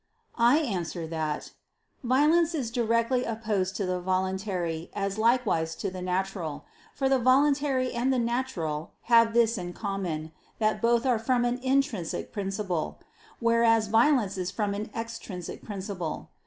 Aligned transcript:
I 0.39 0.57
answer 0.57 1.05
that, 1.05 1.51
Violence 2.03 2.55
is 2.55 2.71
directly 2.71 3.23
opposed 3.23 3.75
to 3.75 3.85
the 3.85 3.99
voluntary, 4.01 4.89
as 4.95 5.19
likewise 5.19 5.75
to 5.75 5.91
the 5.91 6.01
natural. 6.01 6.65
For 6.95 7.07
the 7.07 7.19
voluntary 7.19 7.93
and 7.93 8.11
the 8.11 8.17
natural 8.17 8.93
have 9.13 9.35
this 9.35 9.59
in 9.59 9.73
common, 9.73 10.31
that 10.57 10.81
both 10.81 11.05
are 11.05 11.19
from 11.19 11.45
an 11.45 11.59
intrinsic 11.59 12.31
principle; 12.33 12.97
whereas 13.39 13.89
violence 13.89 14.39
is 14.39 14.49
from 14.49 14.73
an 14.73 14.89
extrinsic 14.95 15.63
principle. 15.63 16.31